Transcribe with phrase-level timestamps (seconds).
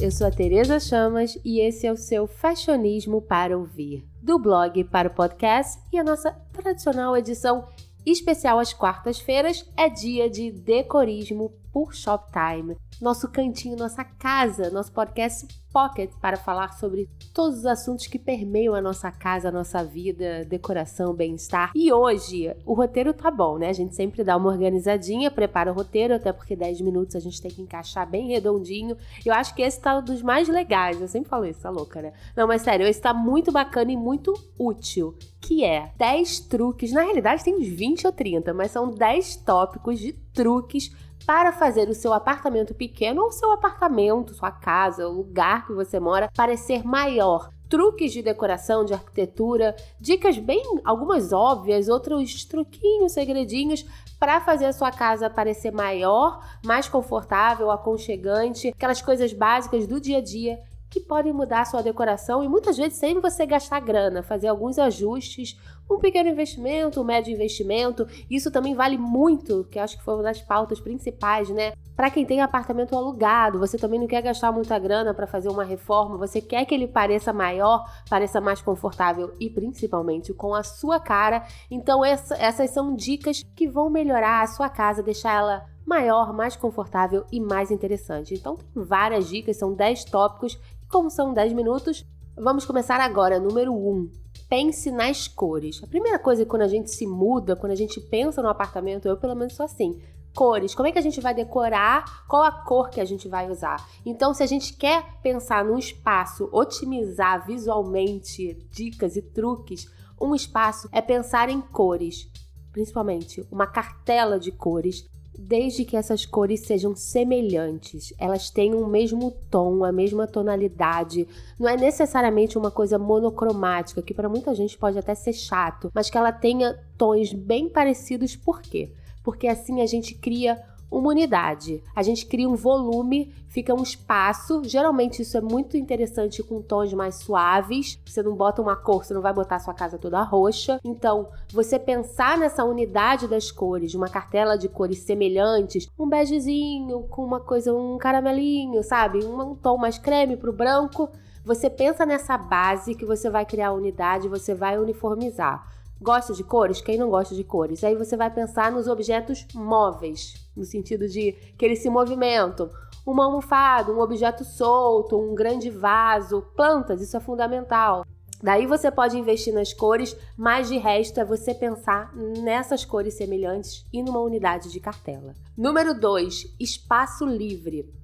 [0.00, 4.82] eu sou a Tereza Chamas e esse é o seu Fashionismo para ouvir, do blog
[4.84, 7.68] para o podcast e a nossa tradicional edição
[8.06, 15.46] especial às quartas-feiras é dia de decorismo por Shoptime, nosso cantinho, nossa casa, nosso podcast
[15.72, 20.44] Pocket para falar sobre todos os assuntos que permeiam a nossa casa, a nossa vida,
[20.44, 21.70] decoração, bem-estar.
[21.76, 23.68] E hoje o roteiro tá bom, né?
[23.68, 27.40] A gente sempre dá uma organizadinha, prepara o roteiro, até porque 10 minutos a gente
[27.40, 28.96] tem que encaixar bem redondinho.
[29.24, 31.00] Eu acho que esse tá um dos mais legais.
[31.00, 32.12] Eu sempre falo isso, tá louca, né?
[32.36, 35.14] Não, mas sério, esse tá muito bacana e muito útil.
[35.40, 36.92] Que é 10 truques.
[36.92, 40.92] Na realidade, tem uns 20 ou 30, mas são 10 tópicos de truques
[41.26, 46.00] para fazer o seu apartamento pequeno ou seu apartamento, sua casa, o lugar que você
[46.00, 47.50] mora parecer maior.
[47.68, 53.86] Truques de decoração, de arquitetura, dicas bem, algumas óbvias, outros truquinhos, segredinhos
[54.18, 60.18] para fazer a sua casa parecer maior, mais confortável, aconchegante, aquelas coisas básicas do dia
[60.18, 60.58] a dia
[60.90, 64.78] que podem mudar a sua decoração e muitas vezes sem você gastar grana, fazer alguns
[64.78, 65.56] ajustes,
[65.88, 68.06] um pequeno investimento, um médio investimento.
[68.28, 71.72] Isso também vale muito, que acho que foi uma das pautas principais, né?
[71.96, 75.64] Para quem tem apartamento alugado, você também não quer gastar muita grana para fazer uma
[75.64, 80.98] reforma, você quer que ele pareça maior, pareça mais confortável e principalmente com a sua
[80.98, 81.46] cara.
[81.70, 86.54] Então essa, essas são dicas que vão melhorar a sua casa, deixar ela maior, mais
[86.54, 88.34] confortável e mais interessante.
[88.34, 90.56] Então tem várias dicas, são 10 tópicos
[90.90, 92.04] como são 10 minutos,
[92.36, 93.38] vamos começar agora.
[93.38, 93.76] Número 1.
[93.76, 94.10] Um,
[94.48, 95.80] pense nas cores.
[95.82, 99.16] A primeira coisa quando a gente se muda, quando a gente pensa no apartamento, eu
[99.16, 100.02] pelo menos sou assim.
[100.34, 102.26] Cores, como é que a gente vai decorar?
[102.28, 103.88] Qual a cor que a gente vai usar?
[104.04, 109.88] Então, se a gente quer pensar num espaço, otimizar visualmente dicas e truques,
[110.20, 112.28] um espaço é pensar em cores,
[112.72, 119.30] principalmente uma cartela de cores desde que essas cores sejam semelhantes, elas tenham o mesmo
[119.50, 121.26] tom, a mesma tonalidade.
[121.58, 126.10] Não é necessariamente uma coisa monocromática, que para muita gente pode até ser chato, mas
[126.10, 128.92] que ela tenha tons bem parecidos, por quê?
[129.22, 131.82] Porque assim a gente cria uma unidade.
[131.94, 134.62] A gente cria um volume, fica um espaço.
[134.64, 137.98] Geralmente isso é muito interessante com tons mais suaves.
[138.04, 140.80] Você não bota uma cor, você não vai botar sua casa toda roxa.
[140.84, 147.24] Então, você pensar nessa unidade das cores, uma cartela de cores semelhantes, um begezinho com
[147.24, 149.24] uma coisa, um caramelinho, sabe?
[149.24, 151.08] Um, um tom mais creme pro branco.
[151.44, 155.66] Você pensa nessa base que você vai criar a unidade, você vai uniformizar.
[156.02, 156.80] Gosta de cores?
[156.80, 157.84] Quem não gosta de cores?
[157.84, 162.70] Aí você vai pensar nos objetos móveis, no sentido de que eles se movimentam.
[163.06, 168.06] Uma almofada, um objeto solto, um grande vaso, plantas, isso é fundamental.
[168.42, 173.84] Daí você pode investir nas cores, mas de resto é você pensar nessas cores semelhantes
[173.92, 175.34] e numa unidade de cartela.
[175.54, 177.99] Número 2, espaço livre.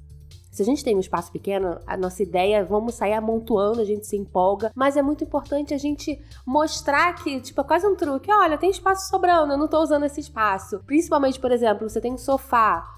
[0.56, 3.84] Se a gente tem um espaço pequeno, a nossa ideia é vamos sair amontoando, a
[3.84, 7.94] gente se empolga, mas é muito importante a gente mostrar que, tipo, é quase um
[7.94, 8.32] truque.
[8.32, 10.80] Olha, tem espaço sobrando, eu não tô usando esse espaço.
[10.86, 12.90] Principalmente, por exemplo, você tem um sofá,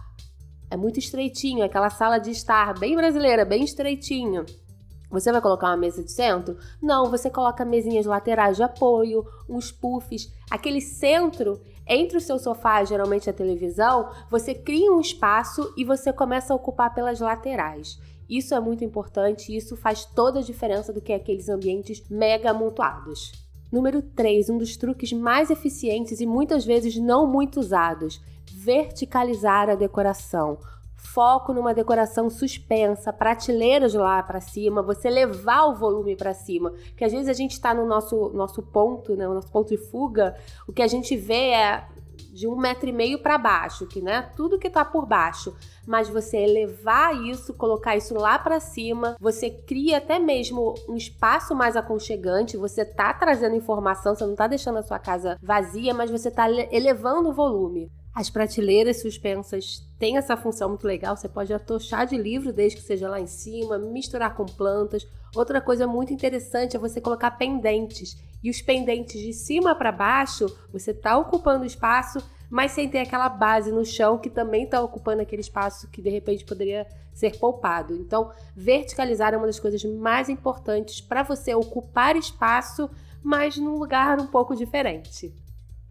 [0.70, 4.46] é muito estreitinho, aquela sala de estar bem brasileira, bem estreitinho.
[5.10, 6.56] Você vai colocar uma mesa de centro?
[6.80, 10.32] Não, você coloca mesinhas laterais de apoio, uns puffs.
[10.48, 16.12] Aquele centro entre o seu sofá, geralmente a televisão, você cria um espaço e você
[16.12, 17.98] começa a ocupar pelas laterais.
[18.28, 22.50] Isso é muito importante e isso faz toda a diferença do que aqueles ambientes mega
[22.50, 23.32] amontoados.
[23.72, 28.20] Número 3, um dos truques mais eficientes e muitas vezes não muito usados:
[28.52, 30.58] verticalizar a decoração
[30.98, 37.04] foco numa decoração suspensa, prateleiras lá para cima, você levar o volume para cima, que
[37.04, 40.36] às vezes a gente está no nosso nosso ponto, né, o nosso ponto de fuga,
[40.66, 41.86] o que a gente vê é
[42.32, 46.08] de um metro e meio para baixo, que né, tudo que está por baixo, mas
[46.08, 51.76] você elevar isso, colocar isso lá para cima, você cria até mesmo um espaço mais
[51.76, 56.30] aconchegante, você tá trazendo informação, você não tá deixando a sua casa vazia, mas você
[56.30, 57.90] tá elevando o volume.
[58.18, 61.16] As prateleiras suspensas têm essa função muito legal.
[61.16, 65.06] Você pode atochar de livro desde que seja lá em cima, misturar com plantas.
[65.36, 68.20] Outra coisa muito interessante é você colocar pendentes.
[68.42, 72.18] E os pendentes de cima para baixo, você está ocupando espaço,
[72.50, 76.10] mas sem ter aquela base no chão que também está ocupando aquele espaço que de
[76.10, 77.94] repente poderia ser poupado.
[77.94, 82.90] Então, verticalizar é uma das coisas mais importantes para você ocupar espaço,
[83.22, 85.32] mas num lugar um pouco diferente.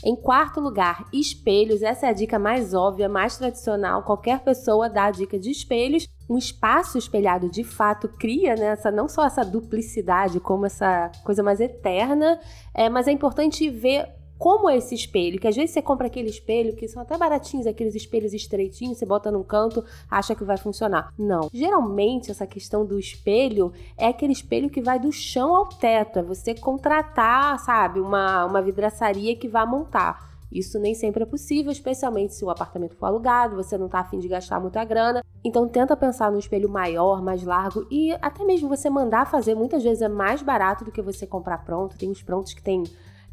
[0.03, 1.81] Em quarto lugar, espelhos.
[1.81, 4.03] Essa é a dica mais óbvia, mais tradicional.
[4.03, 6.07] Qualquer pessoa dá a dica de espelhos.
[6.29, 11.41] Um espaço espelhado de fato cria né, essa, não só essa duplicidade, como essa coisa
[11.41, 12.39] mais eterna,
[12.73, 16.75] é, mas é importante ver como esse espelho, que às vezes você compra aquele espelho
[16.75, 21.13] que são até baratinhos, aqueles espelhos estreitinhos, você bota num canto, acha que vai funcionar.
[21.17, 21.49] Não.
[21.53, 26.23] Geralmente essa questão do espelho é aquele espelho que vai do chão ao teto, é
[26.23, 30.27] você contratar, sabe, uma, uma vidraçaria que vai montar.
[30.51, 34.17] Isso nem sempre é possível, especialmente se o apartamento for alugado, você não está afim
[34.17, 35.23] de gastar muita grana.
[35.43, 39.83] Então tenta pensar num espelho maior, mais largo e até mesmo você mandar fazer, muitas
[39.83, 41.97] vezes é mais barato do que você comprar pronto.
[41.97, 42.83] Tem uns prontos que tem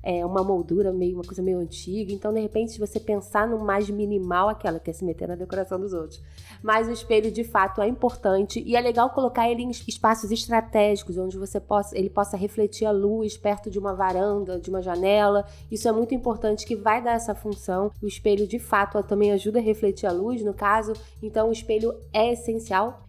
[0.04, 2.12] é, uma moldura meio, uma coisa meio antiga.
[2.12, 5.34] Então, de repente, se você pensar no mais minimal, aquela que é se meter na
[5.34, 6.20] decoração dos outros.
[6.62, 11.16] Mas o espelho, de fato, é importante e é legal colocar ele em espaços estratégicos,
[11.16, 15.46] onde você possa, ele possa refletir a luz perto de uma varanda, de uma janela.
[15.70, 17.90] Isso é muito importante, que vai dar essa função.
[18.02, 20.92] O espelho, de fato, também ajuda a refletir a luz, no caso.
[21.22, 23.03] Então, o espelho é essencial.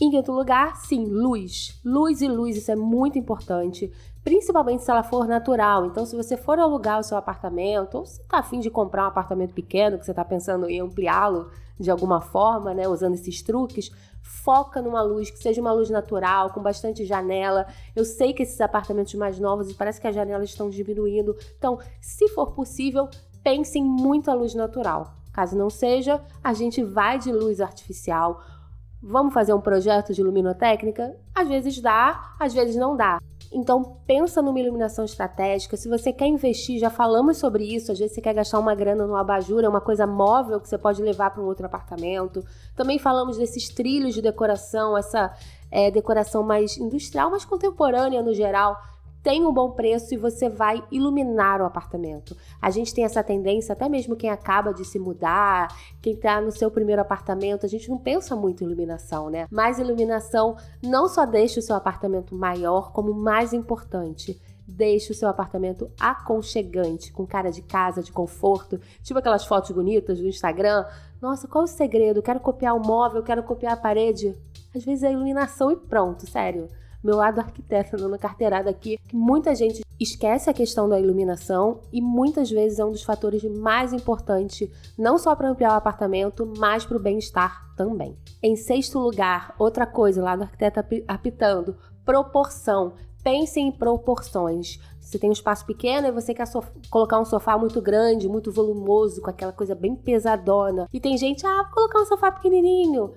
[0.00, 1.78] Em quinto lugar, sim, luz.
[1.84, 3.92] Luz e luz, isso é muito importante
[4.22, 5.86] principalmente se ela for natural.
[5.86, 9.08] Então, se você for alugar o seu apartamento, ou se está afim de comprar um
[9.08, 13.90] apartamento pequeno, que você está pensando em ampliá-lo de alguma forma, né, usando esses truques,
[14.22, 17.66] foca numa luz que seja uma luz natural, com bastante janela.
[17.96, 21.34] Eu sei que esses apartamentos mais novos, parece que as janelas estão diminuindo.
[21.56, 23.08] Então, se for possível,
[23.42, 25.14] pense em muita luz natural.
[25.32, 28.42] Caso não seja, a gente vai de luz artificial.
[29.02, 31.16] Vamos fazer um projeto de luminotécnica?
[31.34, 33.18] Às vezes dá, às vezes não dá.
[33.52, 35.76] Então pensa numa iluminação estratégica.
[35.76, 37.90] Se você quer investir, já falamos sobre isso.
[37.90, 40.78] Às vezes você quer gastar uma grana no abajur, é uma coisa móvel que você
[40.78, 42.44] pode levar para um outro apartamento.
[42.76, 45.34] Também falamos desses trilhos de decoração, essa
[45.70, 48.76] é, decoração mais industrial, mais contemporânea no geral
[49.22, 52.36] tem um bom preço e você vai iluminar o apartamento.
[52.60, 55.68] A gente tem essa tendência, até mesmo quem acaba de se mudar,
[56.00, 59.46] quem está no seu primeiro apartamento, a gente não pensa muito em iluminação, né?
[59.50, 65.28] Mas iluminação não só deixa o seu apartamento maior, como mais importante, deixa o seu
[65.28, 70.86] apartamento aconchegante, com cara de casa, de conforto, tipo aquelas fotos bonitas do Instagram.
[71.20, 72.22] Nossa, qual o segredo?
[72.22, 74.34] Quero copiar o móvel, quero copiar a parede.
[74.74, 76.68] Às vezes é iluminação e pronto, sério
[77.02, 82.00] meu lado arquiteto dando carteirada aqui, que muita gente esquece a questão da iluminação e
[82.00, 84.68] muitas vezes é um dos fatores mais importantes,
[84.98, 88.16] não só para ampliar o apartamento, mas para o bem-estar também.
[88.42, 92.94] Em sexto lugar, outra coisa lá do arquiteto apitando, proporção.
[93.22, 94.78] Pense em proporções.
[94.98, 96.46] Você tem um espaço pequeno e você quer
[96.88, 100.88] colocar um sofá muito grande, muito volumoso, com aquela coisa bem pesadona.
[100.92, 103.12] E tem gente, ah, vou colocar um sofá pequenininho.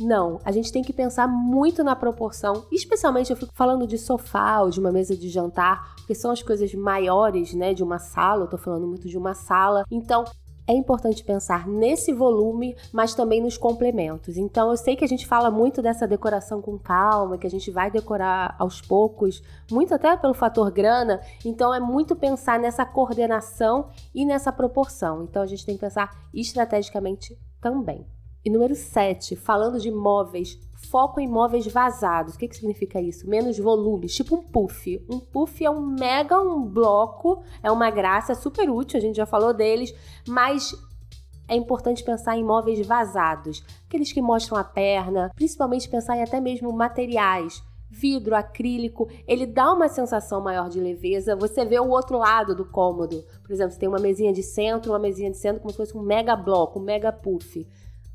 [0.00, 4.60] Não, a gente tem que pensar muito na proporção, especialmente eu fico falando de sofá
[4.60, 8.44] ou de uma mesa de jantar, porque são as coisas maiores, né, de uma sala,
[8.44, 9.84] eu tô falando muito de uma sala.
[9.90, 10.24] Então,
[10.68, 14.36] é importante pensar nesse volume, mas também nos complementos.
[14.36, 17.70] Então, eu sei que a gente fala muito dessa decoração com calma, que a gente
[17.70, 21.22] vai decorar aos poucos, muito até pelo fator grana.
[21.42, 25.22] Então, é muito pensar nessa coordenação e nessa proporção.
[25.22, 28.06] Então, a gente tem que pensar estrategicamente também.
[28.48, 30.58] E número 7, falando de móveis,
[30.90, 32.34] foco em móveis vazados.
[32.34, 33.28] O que, que significa isso?
[33.28, 35.04] Menos volumes, tipo um puff.
[35.06, 39.16] Um puff é um mega um bloco, é uma graça, é super útil, a gente
[39.16, 39.94] já falou deles,
[40.26, 40.74] mas
[41.46, 46.40] é importante pensar em móveis vazados, aqueles que mostram a perna, principalmente pensar em até
[46.40, 47.62] mesmo materiais.
[47.90, 51.36] Vidro, acrílico, ele dá uma sensação maior de leveza.
[51.36, 53.24] Você vê o outro lado do cômodo.
[53.42, 55.96] Por exemplo, você tem uma mesinha de centro, uma mesinha de centro como se fosse
[55.96, 57.66] um mega bloco, um mega puff.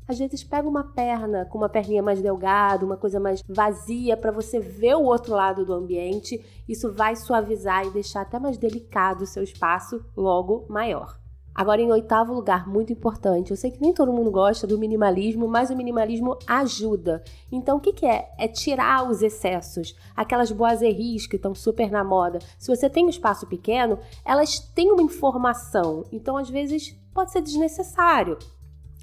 [0.06, 4.30] Às vezes pega uma perna com uma perninha mais delgada, uma coisa mais vazia para
[4.30, 6.44] você ver o outro lado do ambiente.
[6.68, 11.18] Isso vai suavizar e deixar até mais delicado o seu espaço, logo maior.
[11.54, 15.46] Agora, em oitavo lugar, muito importante, eu sei que nem todo mundo gosta do minimalismo,
[15.46, 17.22] mas o minimalismo ajuda.
[17.50, 18.28] Então, o que, que é?
[18.36, 22.40] É tirar os excessos, aquelas boiseries que estão super na moda.
[22.58, 27.40] Se você tem um espaço pequeno, elas têm uma informação, então às vezes pode ser
[27.40, 28.36] desnecessário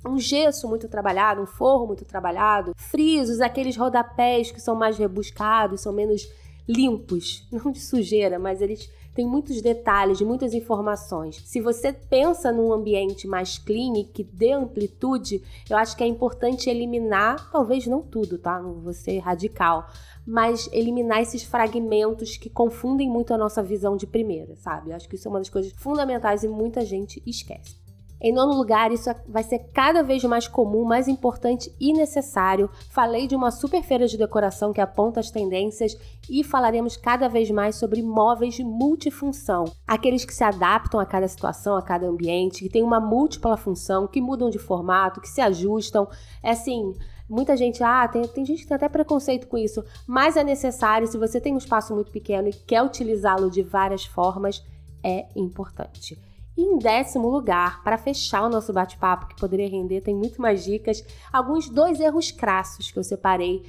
[0.05, 5.81] um gesso muito trabalhado, um forro muito trabalhado, frisos, aqueles rodapés que são mais rebuscados,
[5.81, 6.27] são menos
[6.67, 11.41] limpos, não de sujeira, mas eles têm muitos detalhes, muitas informações.
[11.45, 16.69] Se você pensa num ambiente mais clean que dê amplitude, eu acho que é importante
[16.69, 18.59] eliminar, talvez não tudo, tá?
[18.59, 19.87] Não vou ser radical,
[20.25, 24.91] mas eliminar esses fragmentos que confundem muito a nossa visão de primeira, sabe?
[24.91, 27.80] Eu acho que isso é uma das coisas fundamentais e muita gente esquece.
[28.23, 32.69] Em nono lugar, isso vai ser cada vez mais comum, mais importante e necessário.
[32.91, 35.97] Falei de uma super feira de decoração que aponta as tendências
[36.29, 41.27] e falaremos cada vez mais sobre móveis de multifunção, aqueles que se adaptam a cada
[41.27, 45.41] situação, a cada ambiente, que têm uma múltipla função, que mudam de formato, que se
[45.41, 46.07] ajustam.
[46.43, 46.93] É assim,
[47.27, 51.07] Muita gente, ah, tem, tem gente que tem até preconceito com isso, mas é necessário.
[51.07, 54.61] Se você tem um espaço muito pequeno e quer utilizá-lo de várias formas,
[55.01, 56.19] é importante.
[56.61, 60.63] E em décimo lugar, para fechar o nosso bate-papo, que poderia render, tem muito mais
[60.63, 61.03] dicas,
[61.33, 63.63] alguns dois erros crassos que eu separei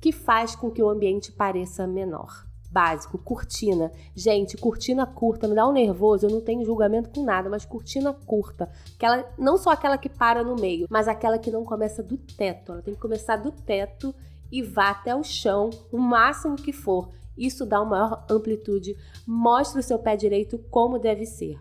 [0.00, 2.46] que faz com que o ambiente pareça menor.
[2.70, 3.90] Básico, cortina.
[4.14, 8.12] Gente, cortina curta me dá um nervoso, eu não tenho julgamento com nada, mas cortina
[8.12, 8.70] curta.
[8.94, 12.70] Aquela, não só aquela que para no meio, mas aquela que não começa do teto.
[12.70, 14.14] Ela tem que começar do teto
[14.52, 17.08] e vá até o chão, o máximo que for.
[17.36, 21.58] Isso dá uma maior amplitude, mostra o seu pé direito como deve ser.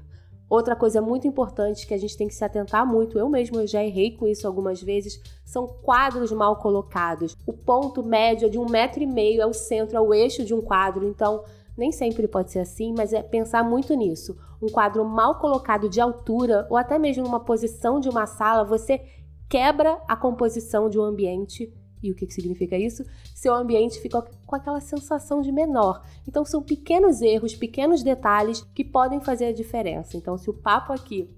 [0.49, 3.67] Outra coisa muito importante que a gente tem que se atentar muito, eu mesmo eu
[3.67, 7.35] já errei com isso algumas vezes, são quadros mal colocados.
[7.45, 10.45] O ponto médio é de um metro e meio, é o centro, é o eixo
[10.45, 11.43] de um quadro, então
[11.77, 14.37] nem sempre pode ser assim, mas é pensar muito nisso.
[14.61, 19.01] Um quadro mal colocado de altura, ou até mesmo numa posição de uma sala, você
[19.49, 23.03] quebra a composição de um ambiente e o que, que significa isso?
[23.33, 26.01] Seu ambiente fica com aquela sensação de menor.
[26.27, 30.15] Então, são pequenos erros, pequenos detalhes que podem fazer a diferença.
[30.15, 31.29] Então, se o papo aqui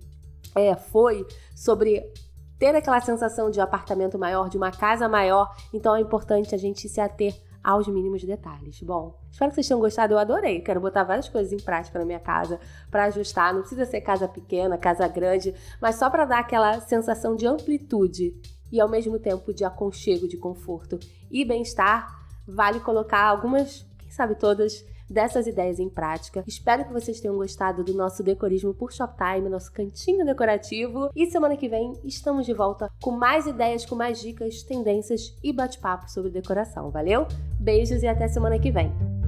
[0.55, 1.25] é, foi
[1.55, 2.11] sobre
[2.57, 6.57] ter aquela sensação de um apartamento maior, de uma casa maior, então é importante a
[6.57, 8.81] gente se ater aos mínimos detalhes.
[8.81, 10.13] Bom, espero que vocês tenham gostado.
[10.13, 10.61] Eu adorei.
[10.61, 13.53] Quero botar várias coisas em prática na minha casa para ajustar.
[13.53, 18.33] Não precisa ser casa pequena, casa grande, mas só para dar aquela sensação de amplitude
[18.71, 20.99] e ao mesmo tempo de aconchego, de conforto
[21.31, 22.07] e bem-estar,
[22.47, 26.43] vale colocar algumas, quem sabe todas, dessas ideias em prática.
[26.47, 31.09] Espero que vocês tenham gostado do nosso decorismo por Shoptime, nosso cantinho decorativo.
[31.15, 35.51] E semana que vem estamos de volta com mais ideias, com mais dicas, tendências e
[35.51, 36.91] bate-papo sobre decoração.
[36.91, 37.27] Valeu?
[37.59, 39.18] Beijos e até semana que vem.